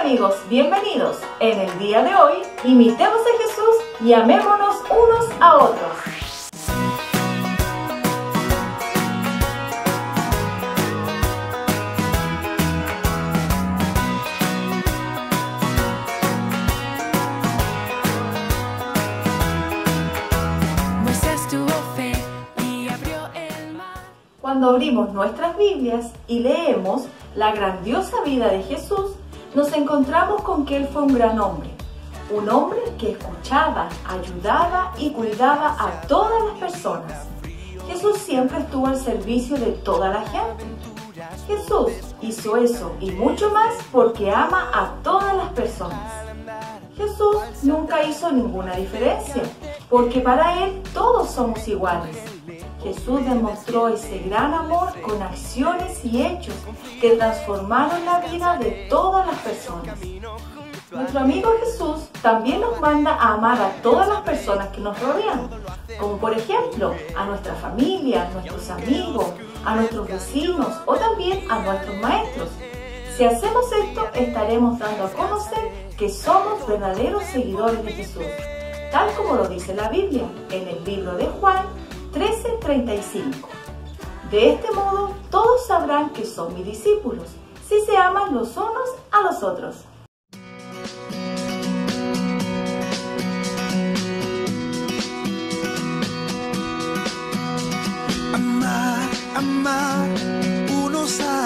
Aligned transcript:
amigos, 0.00 0.34
bienvenidos. 0.48 1.18
En 1.40 1.60
el 1.60 1.78
día 1.78 2.02
de 2.02 2.14
hoy, 2.14 2.38
imitemos 2.64 3.20
a 3.20 3.42
Jesús 3.42 3.76
y 4.00 4.14
amémonos 4.14 4.76
unos 4.90 5.28
a 5.40 5.56
otros. 5.56 5.90
Cuando 24.40 24.70
abrimos 24.70 25.12
nuestras 25.12 25.56
Biblias 25.58 26.12
y 26.26 26.40
leemos 26.40 27.06
la 27.36 27.52
grandiosa 27.52 28.22
vida 28.24 28.48
de 28.48 28.62
Jesús, 28.62 29.12
nos 29.54 29.72
encontramos 29.72 30.42
con 30.42 30.64
que 30.64 30.76
Él 30.76 30.88
fue 30.92 31.02
un 31.02 31.14
gran 31.14 31.38
hombre. 31.40 31.70
Un 32.30 32.48
hombre 32.48 32.80
que 32.98 33.12
escuchaba, 33.12 33.88
ayudaba 34.08 34.92
y 34.96 35.10
cuidaba 35.10 35.76
a 35.78 36.00
todas 36.02 36.44
las 36.44 36.58
personas. 36.58 37.26
Jesús 37.88 38.18
siempre 38.18 38.58
estuvo 38.58 38.86
al 38.86 38.96
servicio 38.96 39.56
de 39.56 39.72
toda 39.72 40.10
la 40.10 40.22
gente. 40.22 40.64
Jesús 41.48 41.90
hizo 42.22 42.56
eso 42.56 42.92
y 43.00 43.10
mucho 43.10 43.50
más 43.50 43.74
porque 43.90 44.30
ama 44.30 44.70
a 44.72 44.94
todas 45.02 45.34
las 45.36 45.48
personas. 45.52 46.12
Jesús 46.96 47.36
nunca 47.62 48.04
hizo 48.04 48.30
ninguna 48.30 48.76
diferencia, 48.76 49.42
porque 49.88 50.20
para 50.20 50.64
Él 50.64 50.82
todos 50.94 51.30
somos 51.30 51.66
iguales. 51.66 52.16
Jesús 52.82 53.24
demostró 53.24 53.88
ese 53.88 54.18
gran 54.20 54.54
amor 54.54 54.98
con 55.02 55.22
acciones 55.22 56.02
y 56.04 56.22
hechos 56.22 56.54
que 57.00 57.16
transformaron 57.16 58.04
la 58.06 58.20
vida 58.20 58.56
de 58.58 58.86
todas 58.88 59.26
las 59.26 59.36
personas. 59.40 59.98
Nuestro 60.90 61.20
amigo 61.20 61.52
Jesús 61.60 62.08
también 62.22 62.60
nos 62.60 62.80
manda 62.80 63.12
a 63.12 63.34
amar 63.34 63.60
a 63.60 63.70
todas 63.82 64.08
las 64.08 64.22
personas 64.22 64.68
que 64.68 64.80
nos 64.80 64.98
rodean, 65.00 65.48
como 65.98 66.16
por 66.16 66.32
ejemplo 66.32 66.94
a 67.16 67.26
nuestra 67.26 67.54
familia, 67.56 68.26
a 68.26 68.30
nuestros 68.32 68.70
amigos, 68.70 69.26
a 69.64 69.76
nuestros 69.76 70.08
vecinos 70.08 70.68
o 70.86 70.96
también 70.96 71.48
a 71.50 71.60
nuestros 71.60 71.96
maestros. 71.98 72.48
Si 73.16 73.24
hacemos 73.24 73.66
esto, 73.72 74.08
estaremos 74.14 74.78
dando 74.78 75.04
a 75.04 75.10
conocer 75.10 75.70
que 75.98 76.08
somos 76.08 76.66
verdaderos 76.66 77.24
seguidores 77.24 77.84
de 77.84 77.92
Jesús, 77.92 78.24
tal 78.90 79.12
como 79.14 79.34
lo 79.34 79.48
dice 79.48 79.74
la 79.74 79.90
Biblia 79.90 80.24
en 80.50 80.66
el 80.66 80.82
libro 80.84 81.14
de 81.16 81.26
Juan 81.26 81.66
13:35. 82.70 83.48
De 84.30 84.52
este 84.52 84.70
modo, 84.72 85.16
todos 85.30 85.66
sabrán 85.66 86.10
que 86.10 86.24
son 86.24 86.54
mis 86.54 86.64
discípulos, 86.64 87.28
si 87.68 87.80
se 87.80 87.96
aman 87.96 88.32
los 88.32 88.56
unos 88.56 88.90
a 89.10 89.22
los 89.22 89.42
otros. 89.42 89.84
Amar, 98.32 99.08
amar 99.34 100.08
unos 100.84 101.20
a 101.20 101.39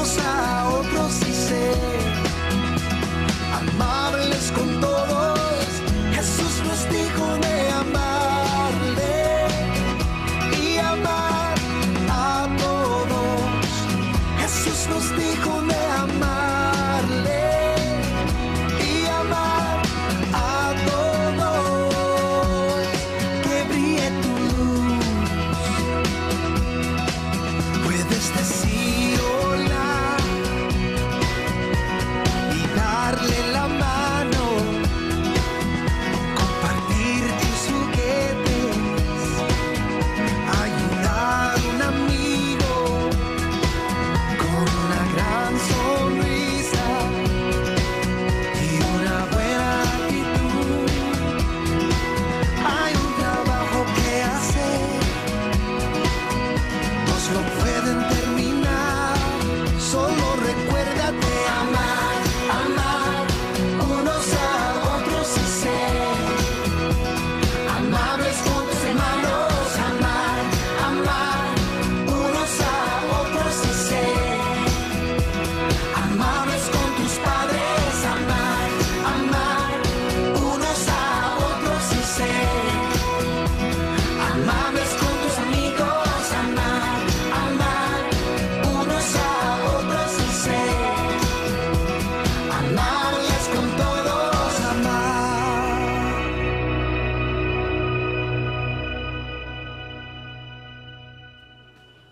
unos 0.00 0.59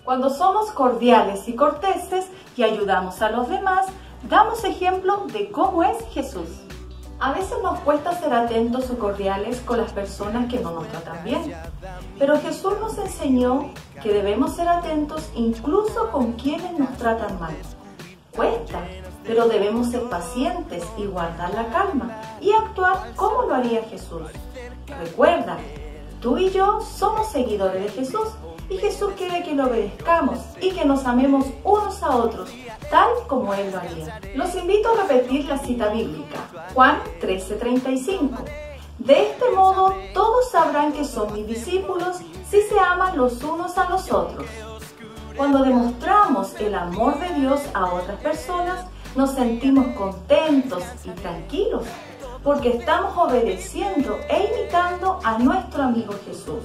Cuando 0.08 0.30
somos 0.30 0.70
cordiales 0.70 1.46
y 1.48 1.52
corteses 1.54 2.28
y 2.56 2.62
ayudamos 2.62 3.20
a 3.20 3.30
los 3.30 3.46
demás, 3.46 3.88
damos 4.22 4.64
ejemplo 4.64 5.26
de 5.34 5.50
cómo 5.50 5.82
es 5.82 5.98
Jesús. 6.14 6.48
A 7.20 7.32
veces 7.32 7.58
nos 7.62 7.78
cuesta 7.80 8.18
ser 8.18 8.32
atentos 8.32 8.88
o 8.88 8.98
cordiales 8.98 9.60
con 9.60 9.76
las 9.76 9.92
personas 9.92 10.50
que 10.50 10.60
no 10.60 10.70
nos 10.70 10.88
tratan 10.88 11.22
bien, 11.24 11.54
pero 12.18 12.40
Jesús 12.40 12.72
nos 12.80 12.96
enseñó 12.96 13.70
que 14.02 14.14
debemos 14.14 14.56
ser 14.56 14.66
atentos 14.70 15.28
incluso 15.34 16.10
con 16.10 16.32
quienes 16.32 16.78
nos 16.78 16.96
tratan 16.96 17.38
mal. 17.38 17.54
Cuesta, 18.34 18.80
pero 19.24 19.46
debemos 19.46 19.90
ser 19.90 20.04
pacientes 20.04 20.86
y 20.96 21.04
guardar 21.04 21.52
la 21.52 21.66
calma 21.66 22.18
y 22.40 22.52
actuar 22.52 23.12
como 23.14 23.42
lo 23.42 23.54
haría 23.54 23.82
Jesús. 23.82 24.22
Recuerda, 24.86 25.58
tú 26.22 26.38
y 26.38 26.48
yo 26.48 26.80
somos 26.80 27.26
seguidores 27.30 27.82
de 27.82 27.90
Jesús 27.90 28.28
y 28.70 28.76
Jesús 28.76 29.12
quiere 29.16 29.42
que 29.42 29.54
lo 29.54 29.66
obedezcamos 29.66 30.38
y 30.60 30.70
que 30.72 30.84
nos 30.84 31.04
amemos 31.06 31.46
unos 31.64 32.02
a 32.02 32.16
otros, 32.16 32.50
tal 32.90 33.08
como 33.26 33.54
Él 33.54 33.70
lo 33.72 33.78
haría. 33.78 34.20
Los 34.34 34.54
invito 34.54 34.90
a 34.90 35.02
repetir 35.02 35.46
la 35.46 35.58
cita 35.58 35.88
bíblica, 35.88 36.38
Juan 36.74 37.00
13:35. 37.20 38.44
De 38.98 39.30
este 39.30 39.50
modo 39.54 39.94
todos 40.12 40.50
sabrán 40.50 40.92
que 40.92 41.04
son 41.04 41.32
mis 41.32 41.46
discípulos 41.46 42.18
si 42.50 42.62
se 42.62 42.78
aman 42.78 43.16
los 43.16 43.42
unos 43.42 43.78
a 43.78 43.88
los 43.88 44.10
otros. 44.12 44.46
Cuando 45.36 45.62
demostramos 45.62 46.54
el 46.60 46.74
amor 46.74 47.18
de 47.20 47.32
Dios 47.40 47.60
a 47.72 47.94
otras 47.94 48.20
personas, 48.20 48.84
nos 49.14 49.34
sentimos 49.34 49.86
contentos 49.96 50.82
y 51.04 51.10
tranquilos 51.10 51.84
porque 52.42 52.70
estamos 52.70 53.16
obedeciendo 53.16 54.18
e 54.28 54.52
imitando 54.52 55.20
a 55.22 55.38
nuestro 55.38 55.82
amigo 55.84 56.14
Jesús. 56.24 56.62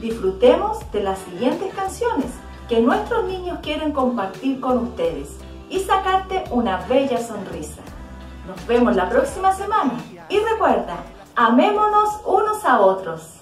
Disfrutemos 0.00 0.90
de 0.92 1.02
las 1.02 1.18
siguientes 1.20 1.72
canciones 1.74 2.30
que 2.68 2.80
nuestros 2.80 3.24
niños 3.24 3.60
quieren 3.62 3.92
compartir 3.92 4.60
con 4.60 4.78
ustedes 4.78 5.36
y 5.70 5.80
sacarte 5.80 6.44
una 6.50 6.78
bella 6.86 7.18
sonrisa. 7.18 7.82
Nos 8.46 8.66
vemos 8.66 8.94
la 8.94 9.08
próxima 9.08 9.52
semana 9.52 9.94
y 10.28 10.38
recuerda, 10.38 10.98
amémonos 11.34 12.20
unos 12.26 12.64
a 12.64 12.80
otros. 12.80 13.35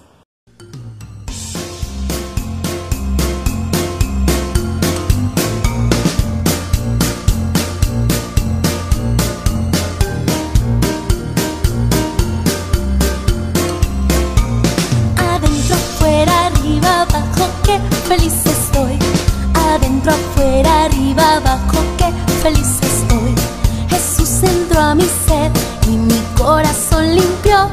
Y 25.87 25.97
mi 25.97 26.23
corazón 26.37 27.15
limpió. 27.15 27.69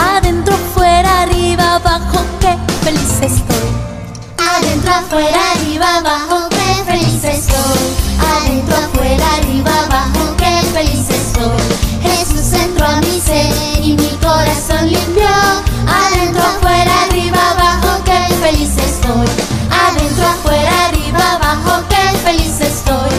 Adentro, 0.00 0.54
afuera, 0.54 1.22
arriba, 1.22 1.74
abajo, 1.74 2.24
qué 2.40 2.56
feliz 2.82 3.20
estoy. 3.20 3.68
Adentro, 4.38 4.90
afuera, 4.92 5.38
arriba, 5.54 5.98
abajo, 5.98 6.48
qué 6.48 6.84
feliz 6.90 7.24
estoy. 7.24 7.82
Adentro, 8.36 8.76
afuera, 8.76 9.26
arriba, 9.36 9.70
abajo, 9.84 10.34
qué 10.38 10.62
feliz 10.72 11.10
estoy. 11.10 11.62
Jesús 12.02 12.52
entró 12.58 12.86
a 12.86 12.96
mi 13.00 13.20
ser 13.20 13.52
y 13.82 13.92
mi 13.94 14.08
corazón 14.22 14.90
limpió. 14.90 15.28
Adentro, 15.86 16.42
afuera, 16.42 16.92
arriba, 17.04 17.50
abajo, 17.50 18.02
qué 18.04 18.34
feliz 18.40 18.76
estoy. 18.78 19.28
Adentro, 19.70 20.26
afuera, 20.26 20.86
arriba, 20.86 21.32
abajo, 21.34 21.84
qué 21.90 22.18
feliz 22.24 22.60
estoy. 22.60 23.12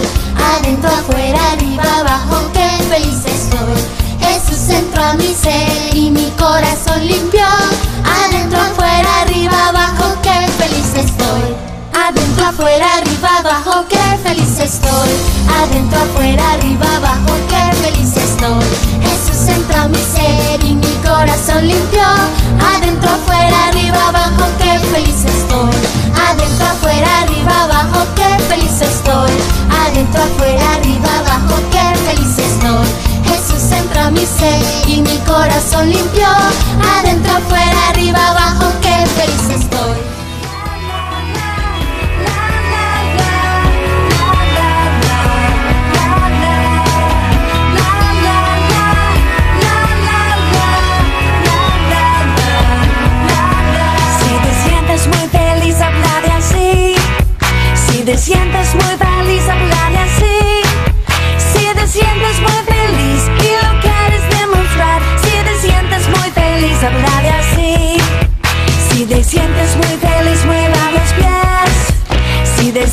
Adentro, 0.55 0.89
afuera, 0.89 1.51
arriba, 1.51 1.83
abajo, 1.99 2.49
qué 2.53 2.67
feliz 2.89 3.17
estoy. 3.25 3.42
Entró 4.69 5.03
a 5.03 5.13
mi 5.15 5.33
ser 5.33 5.93
y 5.93 6.09
mi 6.09 6.31
corazón 6.37 7.05
limpió. 7.05 7.45
Adentro, 8.25 8.59
afuera, 8.59 9.21
arriba, 9.21 9.67
abajo, 9.67 10.15
qué 10.21 10.47
feliz 10.57 10.87
estoy. 10.95 11.55
Adentro, 11.93 12.45
afuera, 12.45 12.85
arriba, 12.97 13.37
abajo, 13.39 13.85
qué 13.89 13.99
feliz 14.23 14.59
estoy. 14.59 15.09
Adentro, 15.61 15.99
afuera, 15.99 16.51
arriba, 16.53 16.85
abajo, 16.95 17.35
qué 17.49 17.75
feliz 17.83 18.15
estoy. 18.15 18.63
Jesús 19.01 19.47
entró 19.49 19.81
a 19.81 19.87
mi 19.89 19.97
ser 19.97 20.63
y 20.63 20.75
mi 20.75 20.93
corazón 21.05 21.67
limpió. 21.67 22.01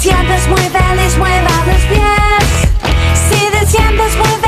Si 0.01 0.09
te 0.09 0.15
sientes 0.15 0.49
muy 0.49 0.63
feliz, 0.63 1.19
mueva 1.19 1.51
los 1.67 1.83
pies. 1.83 2.71
Si 3.13 3.51
muy 4.17 4.40